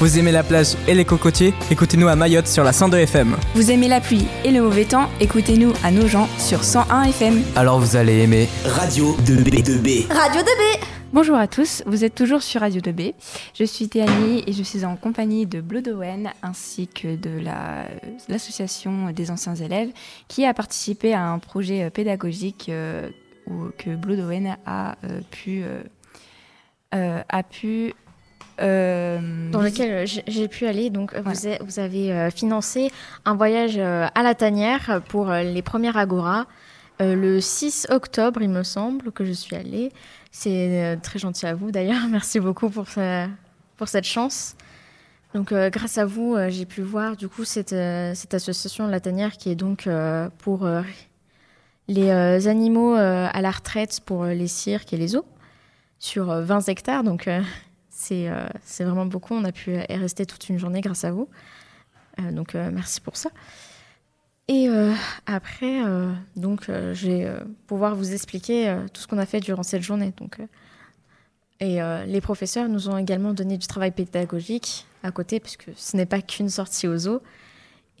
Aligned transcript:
Vous 0.00 0.18
aimez 0.18 0.32
la 0.32 0.42
plage 0.42 0.76
et 0.88 0.94
les 0.94 1.04
cocotiers 1.04 1.52
Écoutez-nous 1.70 2.08
à 2.08 2.16
Mayotte 2.16 2.46
sur 2.46 2.64
la 2.64 2.72
102 2.72 2.98
FM. 2.98 3.36
Vous 3.54 3.70
aimez 3.70 3.86
la 3.88 4.00
pluie 4.00 4.26
et 4.44 4.50
le 4.50 4.62
mauvais 4.62 4.84
temps 4.86 5.08
Écoutez-nous 5.20 5.72
à 5.84 5.90
Nogent 5.90 6.26
sur 6.38 6.64
101 6.64 7.02
FM. 7.04 7.42
Alors 7.54 7.78
vous 7.80 7.96
allez 7.96 8.18
aimer 8.22 8.48
Radio 8.64 9.14
2B2B. 9.26 10.10
Radio 10.12 10.40
2B 10.40 10.80
Bonjour 11.12 11.36
à 11.36 11.48
tous, 11.48 11.82
vous 11.86 12.04
êtes 12.04 12.14
toujours 12.14 12.40
sur 12.40 12.60
Radio 12.60 12.80
2B. 12.80 13.14
Je 13.58 13.64
suis 13.64 13.88
Théanie 13.88 14.44
et 14.46 14.52
je 14.52 14.62
suis 14.62 14.84
en 14.84 14.94
compagnie 14.96 15.44
de 15.44 15.60
Blodowen 15.60 16.30
ainsi 16.42 16.86
que 16.86 17.16
de 17.16 17.40
la- 17.40 17.84
l'association 18.28 19.10
des 19.10 19.30
anciens 19.32 19.56
élèves 19.56 19.90
qui 20.28 20.46
a 20.46 20.54
participé 20.54 21.12
à 21.12 21.26
un 21.26 21.38
projet 21.40 21.82
euh, 21.82 21.90
pédagogique 21.90 22.66
euh, 22.68 23.08
où- 23.48 23.70
que 23.76 23.96
Blodowen 23.96 24.56
a 24.64 24.96
euh, 25.04 25.20
pu 25.32 25.62
euh, 25.64 25.82
euh, 26.94 27.20
a 27.28 27.42
pu 27.42 27.86
euh, 27.88 27.90
Dans 28.60 29.60
lequel 29.62 30.06
j'ai- 30.06 30.22
j'ai 30.26 30.48
pu 30.48 30.66
aller. 30.66 30.90
Donc, 30.90 31.14
Voilà. 31.14 31.30
a- 31.56 31.62
vous 31.64 31.78
avez 31.78 32.12
euh, 32.12 32.30
financé 32.30 32.90
un 33.24 33.34
voyage 33.34 33.74
euh, 33.78 34.06
à 34.14 34.22
la 34.22 34.34
tanière 34.34 35.00
pour 35.08 35.30
euh, 35.30 35.42
les 35.42 35.62
premières 35.62 35.96
Agora. 35.96 36.46
euh, 37.00 37.14
le 37.14 37.40
6 37.40 37.86
octobre, 37.88 38.42
il 38.42 38.50
me 38.50 38.62
semble, 38.62 39.10
que 39.12 39.24
je 39.24 39.32
suis 39.32 39.56
allée. 39.56 39.90
C'est 40.30 40.84
euh, 40.84 40.96
très 41.02 41.18
gentil 41.18 41.46
à 41.46 41.54
vous 41.54 41.70
d'ailleurs. 41.70 42.02
Merci 42.10 42.40
beaucoup 42.40 42.68
pour, 42.68 42.86
ce- 42.88 43.26
pour 43.78 43.88
cette 43.88 44.04
chance. 44.04 44.54
Donc, 45.32 45.52
euh, 45.52 45.70
grâce 45.70 45.96
à 45.96 46.04
vous, 46.04 46.34
euh, 46.34 46.50
j'ai 46.50 46.66
pu 46.66 46.82
voir 46.82 47.16
du 47.16 47.28
coup 47.28 47.44
cette, 47.44 47.72
euh, 47.72 48.12
cette 48.14 48.34
association 48.34 48.86
La 48.88 49.00
Tanière 49.00 49.38
qui 49.38 49.50
est 49.50 49.54
donc 49.54 49.86
euh, 49.86 50.28
pour 50.38 50.66
euh, 50.66 50.82
les 51.88 52.10
euh, 52.10 52.46
animaux 52.48 52.94
euh, 52.96 53.28
à 53.32 53.40
la 53.40 53.50
retraite 53.50 54.00
pour 54.04 54.24
euh, 54.24 54.34
les 54.34 54.48
cirques 54.48 54.92
et 54.92 54.96
les 54.98 55.08
zoos 55.08 55.24
sur 55.98 56.30
euh, 56.30 56.42
20 56.42 56.68
hectares. 56.68 57.02
Donc, 57.04 57.28
euh, 57.28 57.40
c'est 58.00 58.28
euh, 58.28 58.46
c'est 58.64 58.84
vraiment 58.84 59.06
beaucoup. 59.06 59.34
On 59.34 59.44
a 59.44 59.52
pu 59.52 59.72
y 59.72 59.96
rester 59.96 60.24
toute 60.24 60.48
une 60.48 60.58
journée 60.58 60.80
grâce 60.80 61.04
à 61.04 61.12
vous. 61.12 61.28
Euh, 62.18 62.32
donc, 62.32 62.54
euh, 62.54 62.70
merci 62.72 63.00
pour 63.00 63.16
ça. 63.16 63.30
Et 64.48 64.68
euh, 64.68 64.92
après, 65.26 65.84
euh, 65.84 66.12
donc, 66.34 66.68
euh, 66.68 66.94
je 66.94 67.06
vais 67.06 67.24
euh, 67.24 67.40
pouvoir 67.66 67.94
vous 67.94 68.12
expliquer 68.12 68.68
euh, 68.68 68.86
tout 68.92 69.00
ce 69.02 69.06
qu'on 69.06 69.18
a 69.18 69.26
fait 69.26 69.40
durant 69.40 69.62
cette 69.62 69.82
journée. 69.82 70.12
Donc, 70.16 70.40
euh, 70.40 70.46
et 71.60 71.82
euh, 71.82 72.04
les 72.06 72.22
professeurs 72.22 72.68
nous 72.68 72.88
ont 72.88 72.96
également 72.96 73.34
donné 73.34 73.58
du 73.58 73.66
travail 73.66 73.90
pédagogique 73.90 74.86
à 75.02 75.12
côté, 75.12 75.38
puisque 75.38 75.70
ce 75.76 75.96
n'est 75.96 76.06
pas 76.06 76.22
qu'une 76.22 76.48
sortie 76.48 76.88
aux 76.88 77.06
eaux. 77.06 77.22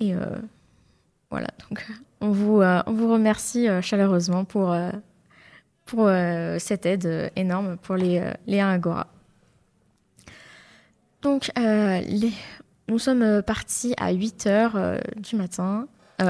Et 0.00 0.14
euh, 0.14 0.24
voilà, 1.30 1.48
donc 1.68 1.86
on 2.22 2.30
vous, 2.30 2.62
euh, 2.62 2.82
on 2.86 2.92
vous 2.94 3.12
remercie 3.12 3.68
euh, 3.68 3.82
chaleureusement 3.82 4.44
pour, 4.44 4.72
euh, 4.72 4.90
pour 5.84 6.06
euh, 6.06 6.58
cette 6.58 6.86
aide 6.86 7.06
euh, 7.06 7.28
énorme 7.36 7.76
pour 7.76 7.96
les, 7.96 8.18
euh, 8.18 8.32
les 8.46 8.60
1 8.60 8.70
Agora. 8.70 9.06
Donc, 11.22 11.50
euh, 11.58 12.00
nous 12.88 12.98
sommes 12.98 13.22
euh, 13.22 13.42
partis 13.42 13.94
à 13.98 14.12
8 14.12 14.46
heures 14.46 14.76
euh, 14.76 14.98
du 15.16 15.36
matin 15.36 15.86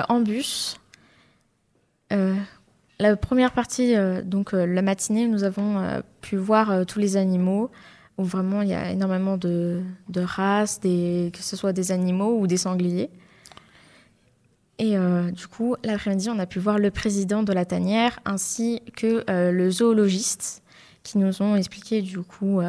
en 0.09 0.21
bus. 0.21 0.77
La 2.11 3.17
première 3.17 3.53
partie, 3.53 3.95
donc 4.25 4.53
la 4.53 4.83
matinée, 4.83 5.27
nous 5.27 5.43
avons 5.43 6.01
pu 6.21 6.37
voir 6.37 6.87
tous 6.87 7.01
les 7.01 7.17
animaux, 7.17 7.73
où 8.19 8.25
vraiment 8.25 8.63
il 8.63 8.69
y 8.69 8.75
a 8.75 8.93
énormément 8.93 9.37
de, 9.37 9.83
races, 10.17 10.79
que 10.79 11.31
ce 11.41 11.57
soit 11.57 11.73
des 11.73 11.91
animaux 11.91 12.39
ou 12.39 12.47
des 12.47 12.57
sangliers. 12.57 13.11
Et 14.79 14.97
du 15.33 15.47
coup, 15.49 15.75
l'après-midi, 15.83 16.31
on 16.31 16.39
a 16.39 16.47
pu 16.47 16.61
voir 16.61 16.79
le 16.79 16.93
président 16.93 17.43
de 17.43 17.53
la 17.53 17.65
tanière 17.65 18.21
ainsi 18.25 18.81
que 18.97 19.25
le 19.27 19.71
zoologiste 19.71 20.63
qui 21.03 21.19
nous 21.19 21.43
ont 21.43 21.57
expliqué 21.57 22.01
du 22.01 22.21
coup 22.21 22.61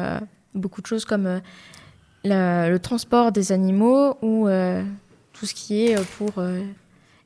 beaucoup 0.54 0.82
de 0.82 0.86
choses 0.86 1.04
comme 1.04 1.40
le 2.24 2.78
transport 2.78 3.32
des 3.32 3.52
animaux 3.52 4.16
ou 4.22 4.48
euh, 4.48 4.82
tout 5.32 5.46
ce 5.46 5.54
qui 5.54 5.86
est 5.86 5.98
euh, 5.98 6.02
pour 6.18 6.38
euh, 6.38 6.62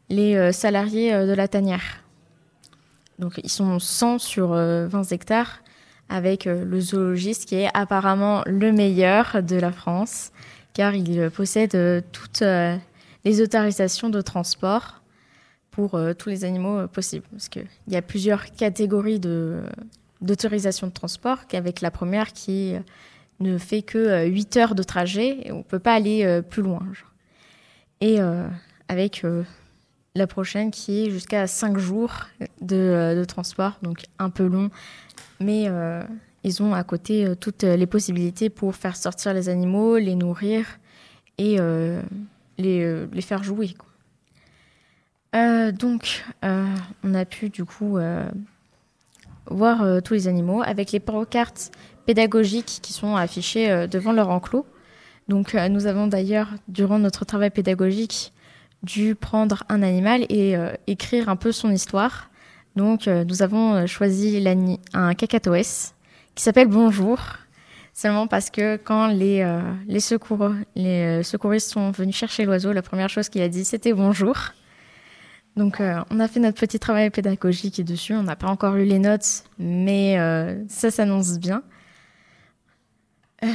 les 0.08 0.52
salariés 0.52 1.12
de 1.12 1.32
la 1.32 1.48
tanière. 1.48 2.02
Donc 3.18 3.40
ils 3.42 3.50
sont 3.50 3.78
100 3.78 4.18
sur 4.18 4.52
euh, 4.52 4.86
20 4.86 5.12
hectares 5.12 5.62
avec 6.08 6.44
le 6.44 6.80
zoologiste 6.80 7.46
qui 7.46 7.56
est 7.56 7.68
apparemment 7.74 8.42
le 8.46 8.70
meilleur 8.70 9.42
de 9.42 9.56
la 9.56 9.72
France 9.72 10.30
car 10.72 10.94
il 10.94 11.30
possède 11.30 12.04
toutes 12.12 12.44
les 13.24 13.40
autorisations 13.40 14.08
de 14.08 14.20
transport 14.20 15.02
pour 15.72 15.98
tous 16.16 16.28
les 16.28 16.44
animaux 16.44 16.86
possibles. 16.86 17.26
Parce 17.32 17.48
qu'il 17.48 17.66
y 17.88 17.96
a 17.96 18.02
plusieurs 18.02 18.52
catégories 18.52 19.18
de, 19.18 19.64
d'autorisation 20.20 20.86
de 20.86 20.92
transport, 20.92 21.46
qu'avec 21.46 21.80
la 21.80 21.90
première 21.90 22.32
qui 22.32 22.74
euh, 22.74 22.80
ne 23.40 23.58
fait 23.58 23.82
que 23.82 23.98
euh, 23.98 24.24
8 24.24 24.56
heures 24.56 24.74
de 24.74 24.82
trajet 24.82 25.38
et 25.44 25.52
on 25.52 25.58
ne 25.58 25.62
peut 25.62 25.78
pas 25.78 25.94
aller 25.94 26.24
euh, 26.24 26.42
plus 26.42 26.62
loin. 26.62 26.82
Et 28.00 28.20
euh, 28.20 28.46
avec 28.88 29.24
euh, 29.24 29.42
la 30.14 30.26
prochaine 30.26 30.70
qui 30.70 31.06
est 31.06 31.10
jusqu'à 31.10 31.46
5 31.46 31.78
jours 31.78 32.12
de, 32.60 32.76
euh, 32.76 33.24
transport, 33.24 33.78
donc 33.82 34.04
un 34.18 34.30
peu 34.30 34.46
long, 34.46 34.70
mais 35.40 35.64
euh, 35.68 36.02
ils 36.44 36.62
ont 36.62 36.74
à 36.74 36.84
côté 36.84 37.26
euh, 37.26 37.34
toutes 37.34 37.62
les 37.62 37.86
possibilités 37.86 38.50
pour 38.50 38.74
faire 38.74 38.96
sortir 38.96 39.34
les 39.34 39.48
animaux, 39.48 39.98
les 39.98 40.14
nourrir 40.14 40.66
et 41.38 41.56
euh, 41.58 42.00
les, 42.58 42.82
euh, 42.82 43.06
faire 43.20 43.42
jouer. 43.42 43.74
Euh, 45.34 45.72
donc, 45.72 46.24
euh, 46.44 46.64
on 47.04 47.14
a 47.14 47.24
pu 47.24 47.50
du 47.50 47.64
coup 47.64 47.98
euh, 47.98 48.26
voir 49.50 49.82
euh, 49.82 50.00
tous 50.00 50.14
les 50.14 50.28
animaux 50.28 50.62
avec 50.62 50.92
les 50.92 51.00
pancartes 51.00 51.72
pédagogiques 52.06 52.78
qui 52.80 52.92
sont 52.92 53.16
affichées 53.16 53.70
euh, 53.70 53.86
devant 53.86 54.12
leur 54.12 54.30
enclos. 54.30 54.64
Donc, 55.28 55.54
euh, 55.54 55.68
nous 55.68 55.86
avons 55.86 56.06
d'ailleurs, 56.06 56.48
durant 56.68 56.98
notre 56.98 57.24
travail 57.24 57.50
pédagogique, 57.50 58.32
dû 58.82 59.14
prendre 59.14 59.64
un 59.68 59.82
animal 59.82 60.24
et 60.28 60.56
euh, 60.56 60.72
écrire 60.86 61.28
un 61.28 61.36
peu 61.36 61.50
son 61.52 61.70
histoire. 61.70 62.30
Donc, 62.76 63.06
nous 63.06 63.42
avons 63.42 63.86
choisi 63.86 64.44
un 64.92 65.14
cacatoès 65.14 65.94
qui 66.34 66.44
s'appelle 66.44 66.68
Bonjour, 66.68 67.18
seulement 67.94 68.26
parce 68.26 68.50
que 68.50 68.76
quand 68.76 69.06
les, 69.06 69.42
secours, 69.98 70.52
les 70.74 71.22
secouristes 71.22 71.70
sont 71.70 71.90
venus 71.90 72.14
chercher 72.14 72.44
l'oiseau, 72.44 72.74
la 72.74 72.82
première 72.82 73.08
chose 73.08 73.30
qu'il 73.30 73.40
a 73.40 73.48
dit, 73.48 73.64
c'était 73.64 73.94
Bonjour. 73.94 74.36
Donc, 75.56 75.80
on 75.80 76.20
a 76.20 76.28
fait 76.28 76.38
notre 76.38 76.60
petit 76.60 76.78
travail 76.78 77.08
pédagogique 77.08 77.82
dessus. 77.82 78.12
On 78.12 78.24
n'a 78.24 78.36
pas 78.36 78.48
encore 78.48 78.74
lu 78.74 78.84
les 78.84 78.98
notes, 78.98 79.44
mais 79.58 80.18
ça 80.68 80.90
s'annonce 80.90 81.38
bien. 81.38 81.62
Euh, 83.44 83.48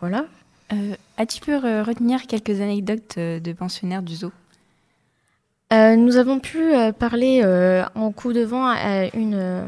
voilà. 0.00 0.26
Euh, 0.72 0.94
As-tu 1.16 1.40
pu 1.40 1.52
re- 1.52 1.82
retenir 1.82 2.26
quelques 2.26 2.60
anecdotes 2.60 3.14
euh, 3.18 3.40
de 3.40 3.52
pensionnaires 3.52 4.02
du 4.02 4.14
zoo? 4.14 4.32
Euh, 5.72 5.96
nous 5.96 6.16
avons 6.16 6.40
pu 6.40 6.58
euh, 6.74 6.92
parler 6.92 7.40
euh, 7.42 7.84
en 7.94 8.12
coup 8.12 8.32
de 8.32 8.42
vent 8.42 8.66
à 8.66 9.06
une. 9.16 9.34
euh, 9.34 9.64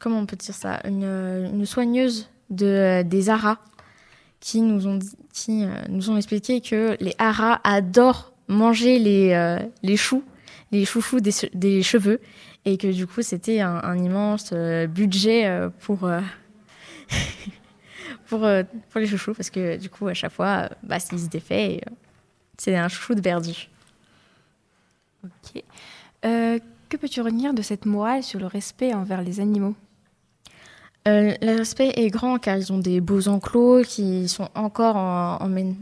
comment 0.00 0.18
on 0.18 0.26
peut 0.26 0.36
dire 0.36 0.54
ça? 0.54 0.80
Une, 0.84 1.04
une 1.04 1.66
soigneuse 1.66 2.28
de, 2.50 2.66
euh, 2.66 3.02
des 3.02 3.30
haras 3.30 3.58
qui, 4.40 4.60
nous 4.60 4.86
ont, 4.86 4.96
dit- 4.96 5.16
qui 5.32 5.64
euh, 5.64 5.68
nous 5.88 6.10
ont 6.10 6.16
expliqué 6.16 6.60
que 6.60 6.96
les 7.00 7.14
haras 7.18 7.60
adorent 7.64 8.32
manger 8.48 8.98
les, 8.98 9.32
euh, 9.32 9.58
les 9.82 9.96
choux, 9.96 10.22
les 10.72 10.84
chouchous 10.84 11.20
des, 11.20 11.30
che- 11.30 11.50
des 11.54 11.82
cheveux, 11.82 12.20
et 12.64 12.76
que 12.76 12.88
du 12.88 13.06
coup 13.06 13.22
c'était 13.22 13.60
un, 13.60 13.80
un 13.82 13.96
immense 13.96 14.50
euh, 14.52 14.86
budget 14.86 15.46
euh, 15.46 15.68
pour. 15.80 16.08
euh, 18.32 18.64
Pour, 18.64 18.80
pour 18.90 19.00
les 19.00 19.06
chouchous, 19.06 19.34
parce 19.34 19.50
que 19.50 19.76
du 19.76 19.88
coup, 19.90 20.08
à 20.08 20.14
chaque 20.14 20.32
fois, 20.32 20.46
euh, 20.46 20.68
bah, 20.82 20.98
s'ils 20.98 21.20
se 21.20 21.28
défait, 21.28 21.80
euh, 21.86 21.90
c'est 22.58 22.76
un 22.76 22.88
chouchou 22.88 23.14
de 23.14 23.20
perdu. 23.20 23.68
Ok. 25.24 25.62
Euh, 26.24 26.58
que 26.88 26.96
peux-tu 26.96 27.20
retenir 27.20 27.54
de 27.54 27.62
cette 27.62 27.86
morale 27.86 28.22
sur 28.22 28.38
le 28.40 28.46
respect 28.46 28.94
envers 28.94 29.22
les 29.22 29.40
animaux? 29.40 29.74
Euh, 31.06 31.34
le 31.42 31.58
respect 31.58 31.92
est 31.96 32.08
grand 32.08 32.38
car 32.38 32.56
ils 32.56 32.72
ont 32.72 32.78
des 32.78 33.00
beaux 33.00 33.28
enclos 33.28 33.82
qui 33.82 34.26
sont 34.28 34.48
encore 34.54 34.96
en, 34.96 35.36
en 35.36 35.48
men- 35.48 35.76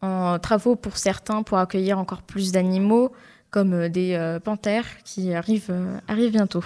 en 0.00 0.38
travaux 0.38 0.76
pour 0.76 0.96
certains 0.96 1.42
pour 1.42 1.58
accueillir 1.58 1.98
encore 1.98 2.22
plus 2.22 2.52
d'animaux, 2.52 3.12
comme 3.50 3.88
des 3.88 4.14
euh, 4.14 4.40
panthères 4.40 4.86
qui 5.04 5.34
arrivent, 5.34 5.70
euh, 5.70 5.98
arrivent 6.08 6.32
bientôt. 6.32 6.64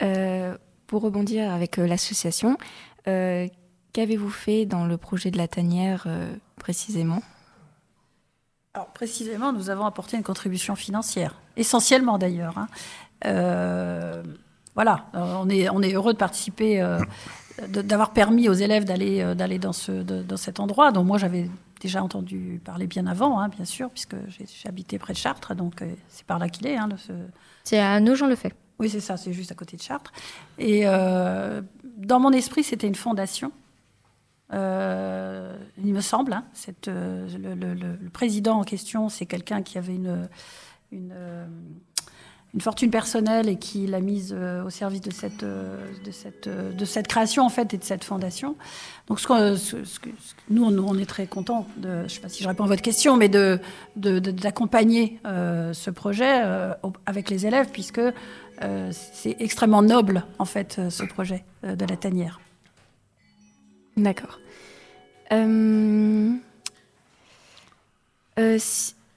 Euh, 0.00 0.56
Pour 0.92 1.00
rebondir 1.00 1.50
avec 1.50 1.78
euh, 1.78 1.86
l'association, 1.86 2.58
euh, 3.08 3.48
qu'avez-vous 3.94 4.28
fait 4.28 4.66
dans 4.66 4.84
le 4.84 4.98
projet 4.98 5.30
de 5.30 5.38
la 5.38 5.48
tanière 5.48 6.04
euh, 6.06 6.30
précisément? 6.56 7.22
Alors 8.74 8.88
précisément, 8.88 9.54
nous 9.54 9.70
avons 9.70 9.86
apporté 9.86 10.18
une 10.18 10.22
contribution 10.22 10.76
financière, 10.76 11.40
essentiellement 11.56 12.18
d'ailleurs. 12.18 12.58
hein. 12.58 12.68
Euh, 13.24 14.22
voilà, 14.74 15.06
on 15.14 15.48
est, 15.48 15.70
on 15.70 15.80
est 15.80 15.94
heureux 15.94 16.12
de 16.12 16.18
participer, 16.18 16.82
euh, 16.82 16.98
d'avoir 17.68 18.12
permis 18.12 18.50
aux 18.50 18.52
élèves 18.52 18.84
d'aller 18.84 19.34
d'aller 19.34 19.58
dans, 19.58 19.72
ce, 19.72 19.92
de- 19.92 20.22
dans 20.22 20.36
cet 20.36 20.60
endroit, 20.60 20.92
dont 20.92 21.04
moi 21.04 21.16
j'avais 21.16 21.48
déjà 21.80 22.02
entendu 22.04 22.60
parler 22.62 22.86
bien 22.86 23.06
avant, 23.06 23.40
hein, 23.40 23.48
bien 23.48 23.64
sûr, 23.64 23.88
puisque 23.88 24.16
j'ai 24.28 24.68
habité 24.68 24.98
près 24.98 25.14
de 25.14 25.18
Chartres, 25.18 25.54
donc 25.54 25.82
c'est 26.10 26.26
par 26.26 26.38
là 26.38 26.50
qu'il 26.50 26.66
est. 26.66 26.76
hein, 26.76 26.88
le- 26.90 26.98
ce- 26.98 27.12
C'est 27.64 27.78
à 27.80 27.98
Nogent-le-Fait. 27.98 28.52
Oui, 28.78 28.90
c'est 28.90 29.00
ça, 29.00 29.16
c'est 29.16 29.32
juste 29.32 29.52
à 29.52 29.54
côté 29.54 29.76
de 29.76 29.82
Chartres. 29.82 30.12
Et 30.58 30.82
euh, 30.84 31.62
dans 31.96 32.20
mon 32.20 32.32
esprit, 32.32 32.64
c'était 32.64 32.86
une 32.86 32.94
fondation. 32.94 33.52
Euh, 34.52 35.56
il 35.78 35.92
me 35.94 36.00
semble. 36.00 36.32
Hein, 36.32 36.44
cette, 36.52 36.88
le, 36.88 38.08
président 38.10 38.60
en 38.60 38.64
question, 38.64 39.08
c'est 39.08 39.26
quelqu'un 39.26 39.62
qui 39.62 39.78
avait 39.78 39.94
une, 39.94 40.28
une 42.54 42.60
fortune 42.60 42.90
personnelle 42.90 43.48
et 43.48 43.56
qui 43.56 43.86
l'a 43.86 44.00
mise 44.00 44.34
euh, 44.36 44.62
au 44.62 44.70
service 44.70 45.00
de 45.00 45.10
cette, 45.10 45.42
euh, 45.42 45.86
euh, 46.46 46.72
de 46.72 46.84
cette 46.84 47.08
création 47.08 47.44
en 47.44 47.48
fait 47.48 47.72
et 47.72 47.78
de 47.78 47.84
cette 47.84 48.04
fondation. 48.04 48.56
Donc 49.06 49.20
nous, 50.50 50.64
on, 50.64 50.98
est 50.98 51.06
très 51.06 51.26
contents, 51.26 51.66
je 51.82 51.88
ne 51.88 52.08
sais 52.08 52.20
pas 52.20 52.28
si 52.28 52.42
je 52.42 52.48
réponds 52.48 52.64
à 52.64 52.68
votre 52.68 52.82
question, 52.82 53.16
mais 53.16 53.28
d'accompagner 53.96 55.18
ce 55.24 55.90
projet 55.90 56.42
avec 57.06 57.30
les 57.30 57.46
élèves 57.46 57.68
puisque 57.72 58.00
c'est 58.60 59.36
extrêmement 59.40 59.82
noble 59.82 60.24
en 60.38 60.44
fait 60.44 60.80
ce 60.88 61.04
projet 61.04 61.44
de 61.64 61.84
la 61.84 61.96
tanière. 61.96 62.40
D'accord. 63.96 64.38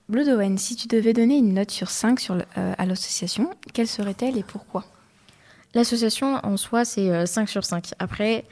Blue 0.08 0.30
Owen, 0.30 0.58
si 0.58 0.76
tu 0.76 0.88
devais 0.88 1.14
donner 1.14 1.38
une 1.38 1.54
note 1.54 1.72
sur 1.72 1.90
5 1.90 2.20
sur, 2.20 2.36
euh, 2.36 2.74
à 2.78 2.86
l'association, 2.86 3.50
quelle 3.74 3.88
serait-elle 3.88 4.38
et 4.38 4.44
pourquoi? 4.44 4.86
L'association 5.74 6.40
en 6.44 6.58
soi, 6.58 6.86
c'est 6.86 7.10
euh, 7.10 7.26
5 7.26 7.50
sur 7.50 7.66
5. 7.66 7.94
Après, 8.00 8.46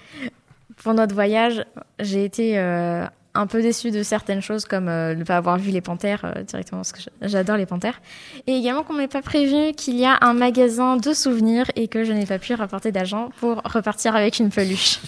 pour 0.82 0.94
notre 0.94 1.14
voyage, 1.14 1.64
j'ai 2.00 2.26
été 2.26 2.58
euh, 2.58 3.06
un 3.36 3.48
peu 3.48 3.62
déçue 3.62 3.92
de 3.92 4.04
certaines 4.04 4.42
choses, 4.42 4.66
comme 4.66 4.88
euh, 4.88 5.16
ne 5.16 5.24
pas 5.24 5.38
avoir 5.38 5.58
vu 5.58 5.72
les 5.72 5.82
panthères 5.82 6.22
euh, 6.24 6.44
directement, 6.44 6.82
parce 6.82 6.92
que 6.92 7.00
j'adore 7.22 7.58
les 7.58 7.66
panthères. 7.66 8.02
Et 8.48 8.56
également 8.56 8.84
qu'on 8.84 8.94
m'ait 8.94 9.08
pas 9.08 9.22
prévu 9.22 9.74
qu'il 9.74 9.96
y 9.96 10.06
a 10.06 10.18
un 10.22 10.34
magasin 10.34 10.98
de 10.98 11.14
souvenirs 11.14 11.66
et 11.76 11.88
que 11.88 12.04
je 12.04 12.14
n'ai 12.14 12.26
pas 12.26 12.40
pu 12.40 12.54
rapporter 12.54 12.92
d'argent 12.92 13.30
pour 13.40 13.62
repartir 13.66 14.16
avec 14.16 14.40
une 14.40 14.50
peluche. 14.50 15.00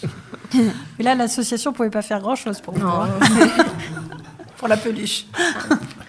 Mais 0.54 1.04
là, 1.04 1.16
l'association 1.16 1.74
pouvait 1.74 1.90
pas 1.90 2.02
faire 2.02 2.20
grand-chose 2.20 2.62
pour 2.62 2.74
vous. 2.74 2.88
Hein. 2.88 3.10
pour 4.58 4.68
la 4.68 4.78
peluche. 4.78 5.26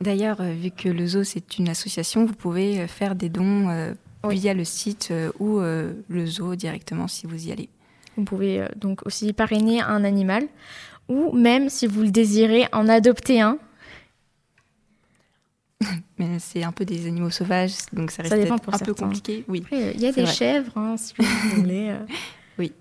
D'ailleurs, 0.00 0.40
euh, 0.40 0.52
vu 0.52 0.70
que 0.70 0.88
le 0.88 1.06
zoo 1.06 1.24
c'est 1.24 1.58
une 1.58 1.68
association, 1.68 2.26
vous 2.26 2.34
pouvez 2.34 2.80
euh, 2.80 2.86
faire 2.86 3.14
des 3.14 3.28
dons 3.28 3.68
euh, 3.70 3.94
oui. 4.24 4.38
via 4.38 4.54
le 4.54 4.64
site 4.64 5.08
euh, 5.10 5.32
ou 5.38 5.58
euh, 5.58 5.92
le 6.08 6.26
zoo 6.26 6.54
directement 6.54 7.08
si 7.08 7.26
vous 7.26 7.48
y 7.48 7.52
allez. 7.52 7.68
Vous 8.16 8.24
pouvez 8.24 8.66
donc 8.76 9.06
aussi 9.06 9.32
parrainer 9.32 9.80
un 9.80 10.04
animal 10.04 10.46
ou 11.08 11.32
même 11.32 11.68
si 11.70 11.86
vous 11.86 12.02
le 12.02 12.10
désirez 12.10 12.66
en 12.72 12.88
adopter 12.88 13.40
un. 13.40 13.58
Mais 16.18 16.38
c'est 16.38 16.62
un 16.62 16.72
peu 16.72 16.84
des 16.84 17.06
animaux 17.06 17.30
sauvages, 17.30 17.74
donc 17.92 18.10
ça 18.10 18.22
reste 18.22 18.34
ça 18.34 18.54
un 18.54 18.58
certains. 18.58 18.84
peu 18.84 18.94
compliqué. 18.94 19.44
Oui. 19.48 19.64
Il 19.70 20.00
y 20.00 20.06
a 20.06 20.12
des 20.12 20.22
vrai. 20.22 20.32
chèvres, 20.32 20.76
hein, 20.76 20.96
si 20.96 21.14
vous 21.18 21.24
voulez. 21.60 21.94
oui. 22.58 22.72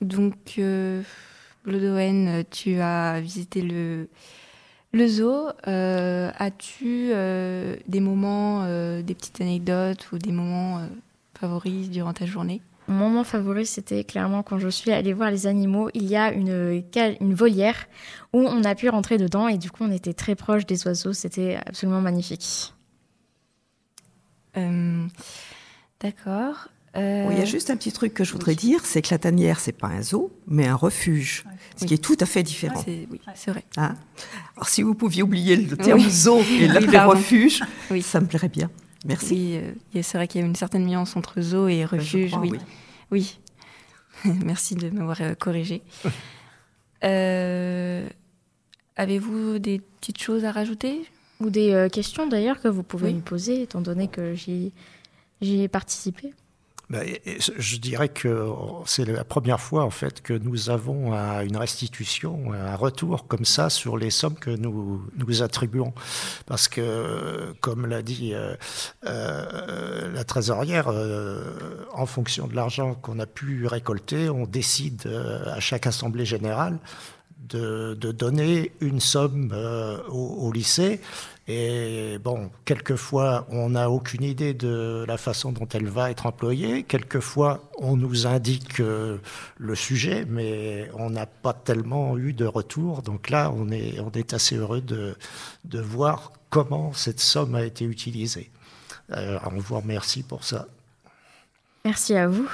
Donc, 0.00 0.60
euh, 1.66 1.70
Blodowen, 1.70 2.44
tu 2.50 2.80
as 2.80 3.20
visité 3.20 3.62
le, 3.62 4.08
le 4.92 5.06
zoo. 5.06 5.48
Euh, 5.66 6.30
As-tu 6.38 7.10
euh, 7.12 7.76
des 7.88 8.00
moments, 8.00 8.64
euh, 8.64 9.02
des 9.02 9.14
petites 9.14 9.40
anecdotes 9.40 10.10
ou 10.12 10.18
des 10.18 10.32
moments 10.32 10.78
euh, 10.78 10.86
favoris 11.38 11.90
durant 11.90 12.12
ta 12.12 12.26
journée? 12.26 12.60
Mon 12.88 13.08
moment 13.08 13.24
favori, 13.24 13.64
c'était 13.64 14.02
clairement 14.02 14.42
quand 14.42 14.58
je 14.58 14.68
suis 14.68 14.90
allée 14.90 15.12
voir 15.12 15.30
les 15.30 15.46
animaux. 15.46 15.88
Il 15.94 16.04
y 16.04 16.16
a 16.16 16.32
une, 16.32 16.82
une 17.20 17.32
volière 17.32 17.86
où 18.32 18.40
on 18.40 18.64
a 18.64 18.74
pu 18.74 18.88
rentrer 18.88 19.18
dedans 19.18 19.46
et 19.46 19.56
du 19.56 19.70
coup, 19.70 19.84
on 19.84 19.92
était 19.92 20.12
très 20.14 20.34
proche 20.34 20.66
des 20.66 20.84
oiseaux. 20.86 21.12
C'était 21.12 21.60
absolument 21.64 22.00
magnifique. 22.00 22.74
Euh, 24.56 25.06
D'accord. 26.00 26.68
Euh... 26.96 27.28
Il 27.30 27.38
y 27.38 27.40
a 27.40 27.44
juste 27.46 27.70
un 27.70 27.76
petit 27.76 27.92
truc 27.92 28.12
que 28.12 28.24
je 28.24 28.32
voudrais 28.32 28.52
oui. 28.52 28.56
dire, 28.56 28.84
c'est 28.84 29.00
que 29.00 29.08
la 29.10 29.18
tanière, 29.18 29.60
c'est 29.60 29.72
pas 29.72 29.88
un 29.88 30.02
zoo, 30.02 30.30
mais 30.46 30.66
un 30.66 30.74
refuge, 30.74 31.44
ouais. 31.46 31.52
ce 31.76 31.82
oui. 31.82 31.88
qui 31.88 31.94
est 31.94 31.98
tout 31.98 32.16
à 32.20 32.26
fait 32.26 32.42
différent. 32.42 32.82
Ouais, 32.86 33.08
oui, 33.10 33.20
c'est 33.34 33.50
vrai. 33.50 33.64
Hein? 33.76 33.96
Alors 34.56 34.68
si 34.68 34.82
vous 34.82 34.94
pouviez 34.94 35.22
oublier 35.22 35.56
le 35.56 35.76
terme 35.76 36.06
zoo 36.08 36.42
et 36.42 36.68
l'appeler 36.68 36.98
refuge, 36.98 37.62
ça 38.02 38.20
me 38.20 38.26
plairait 38.26 38.50
bien. 38.50 38.70
Merci. 39.06 39.34
Oui, 39.34 39.56
euh, 39.56 40.02
c'est 40.02 40.18
vrai 40.18 40.28
qu'il 40.28 40.40
y 40.40 40.44
a 40.44 40.46
une 40.46 40.54
certaine 40.54 40.86
nuance 40.86 41.16
entre 41.16 41.40
zoo 41.40 41.66
et 41.66 41.84
refuge. 41.84 42.30
Crois, 42.30 42.42
oui. 42.42 42.52
Oui. 43.10 43.38
Merci 44.44 44.74
de 44.74 44.90
m'avoir 44.90 45.20
euh, 45.20 45.34
corrigé. 45.34 45.82
euh, 47.04 48.08
Avez-vous 48.96 49.58
des 49.58 49.80
petites 50.00 50.20
choses 50.20 50.44
à 50.44 50.52
rajouter? 50.52 51.02
Ou 51.40 51.50
des 51.50 51.72
euh, 51.72 51.88
questions 51.88 52.26
d'ailleurs 52.26 52.60
que 52.60 52.68
vous 52.68 52.82
pouvez 52.82 53.08
oui. 53.08 53.14
me 53.14 53.20
poser, 53.20 53.62
étant 53.62 53.80
donné 53.80 54.06
que 54.08 54.34
j'y 54.34 54.72
ai 55.42 55.68
participé? 55.68 56.32
Je 56.92 57.76
dirais 57.76 58.08
que 58.08 58.48
c'est 58.86 59.04
la 59.04 59.24
première 59.24 59.60
fois 59.60 59.84
en 59.84 59.90
fait 59.90 60.20
que 60.20 60.34
nous 60.34 60.70
avons 60.70 61.14
une 61.42 61.56
restitution, 61.56 62.52
un 62.52 62.76
retour 62.76 63.26
comme 63.26 63.44
ça 63.44 63.70
sur 63.70 63.96
les 63.96 64.10
sommes 64.10 64.34
que 64.34 64.50
nous 64.50 65.02
nous 65.16 65.42
attribuons, 65.42 65.92
parce 66.46 66.68
que 66.68 67.54
comme 67.60 67.86
l'a 67.86 68.02
dit 68.02 68.34
euh, 68.34 68.54
euh, 69.06 70.12
la 70.12 70.24
trésorière, 70.24 70.88
euh, 70.88 71.84
en 71.92 72.06
fonction 72.06 72.46
de 72.46 72.54
l'argent 72.54 72.94
qu'on 72.94 73.18
a 73.18 73.26
pu 73.26 73.66
récolter, 73.66 74.28
on 74.28 74.46
décide 74.46 75.06
à 75.46 75.60
chaque 75.60 75.86
assemblée 75.86 76.24
générale 76.24 76.78
de, 77.48 77.94
donner 77.94 78.72
une 78.80 79.00
somme 79.00 79.54
au, 80.08 80.46
au 80.46 80.52
lycée. 80.52 81.00
Et 81.48 82.18
bon, 82.22 82.50
quelquefois, 82.64 83.46
on 83.50 83.70
n'a 83.70 83.90
aucune 83.90 84.22
idée 84.22 84.54
de 84.54 85.04
la 85.08 85.16
façon 85.16 85.50
dont 85.50 85.66
elle 85.72 85.88
va 85.88 86.10
être 86.10 86.26
employée. 86.26 86.84
Quelquefois, 86.84 87.68
on 87.78 87.96
nous 87.96 88.28
indique 88.28 88.78
euh, 88.78 89.18
le 89.58 89.74
sujet, 89.74 90.24
mais 90.28 90.88
on 90.94 91.10
n'a 91.10 91.26
pas 91.26 91.52
tellement 91.52 92.16
eu 92.16 92.32
de 92.32 92.44
retour. 92.44 93.02
Donc 93.02 93.28
là, 93.28 93.52
on 93.54 93.70
est, 93.70 93.98
on 93.98 94.12
est 94.12 94.34
assez 94.34 94.56
heureux 94.56 94.80
de, 94.80 95.16
de 95.64 95.80
voir 95.80 96.32
comment 96.48 96.92
cette 96.92 97.20
somme 97.20 97.56
a 97.56 97.64
été 97.64 97.84
utilisée. 97.84 98.50
Euh, 99.10 99.38
on 99.44 99.58
vous 99.58 99.76
remercie 99.76 100.22
pour 100.22 100.44
ça. 100.44 100.68
Merci 101.84 102.14
à 102.14 102.28
vous. 102.28 102.48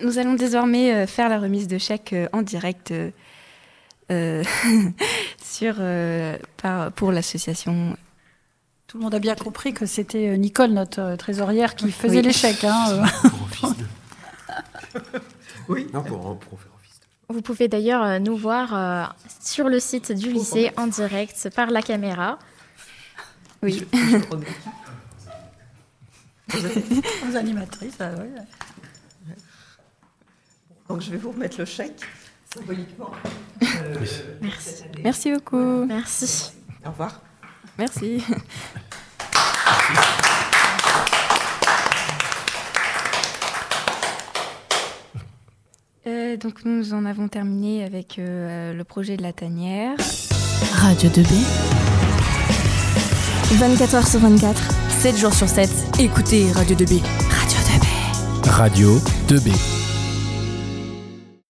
Nous 0.00 0.18
allons 0.18 0.34
désormais 0.34 1.06
faire 1.06 1.28
la 1.28 1.38
remise 1.38 1.68
de 1.68 1.78
chèques 1.78 2.14
en 2.32 2.42
direct. 2.42 2.92
Euh, 4.12 4.42
sur, 5.42 5.76
euh, 5.78 6.36
par, 6.60 6.92
pour 6.92 7.12
l'association. 7.12 7.96
Tout 8.86 8.98
le 8.98 9.04
monde 9.04 9.14
a 9.14 9.18
bien 9.18 9.34
compris 9.34 9.72
que 9.72 9.86
c'était 9.86 10.36
Nicole, 10.36 10.70
notre 10.70 11.16
trésorière, 11.16 11.74
qui 11.74 11.90
faisait 11.90 12.18
oui. 12.18 12.22
les 12.22 12.32
chèques. 12.32 12.64
Hein, 12.64 13.04
oui, 15.68 15.86
non, 15.94 16.02
pour, 16.02 16.38
pour 16.38 16.60
faire 16.60 16.72
office. 16.78 17.00
Vous 17.28 17.40
pouvez 17.40 17.68
d'ailleurs 17.68 18.20
nous 18.20 18.36
voir 18.36 18.74
euh, 18.74 19.04
sur 19.40 19.68
le 19.68 19.80
site 19.80 20.12
du 20.12 20.30
lycée 20.30 20.72
en 20.76 20.88
direct 20.88 21.48
par 21.54 21.70
la 21.70 21.80
caméra. 21.80 22.38
Oui. 23.62 23.86
Aux 26.54 27.36
animatrices, 27.36 27.96
ah, 28.00 28.10
oui. 28.18 28.28
Donc 30.92 31.00
je 31.00 31.10
vais 31.10 31.16
vous 31.16 31.30
remettre 31.30 31.58
le 31.58 31.64
chèque 31.64 32.02
symboliquement. 32.54 33.12
Euh, 33.62 33.94
Merci. 34.42 34.72
Merci 35.02 35.32
beaucoup. 35.32 35.86
Merci. 35.86 36.52
Au 36.84 36.90
revoir. 36.90 37.22
Merci. 37.78 38.22
Euh, 46.06 46.36
donc 46.36 46.64
nous 46.64 46.92
en 46.92 47.06
avons 47.06 47.28
terminé 47.28 47.84
avec 47.84 48.18
euh, 48.18 48.74
le 48.74 48.84
projet 48.84 49.16
de 49.16 49.22
la 49.22 49.32
tanière. 49.32 49.96
Radio 50.74 51.08
2B. 51.08 51.32
24 53.54 53.94
heures 53.94 54.06
sur 54.06 54.20
24, 54.20 54.60
7 54.90 55.16
jours 55.16 55.32
sur 55.32 55.48
7. 55.48 55.70
Écoutez 56.00 56.50
Radio 56.52 56.76
2B. 56.76 57.00
Radio 57.30 57.58
2B. 57.60 58.50
Radio 58.50 58.98
2B. 59.28 59.71